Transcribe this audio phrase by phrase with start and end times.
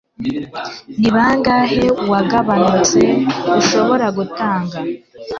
[0.99, 3.01] Ni bangahe wagabanutse
[3.59, 4.77] ushobora gutanga?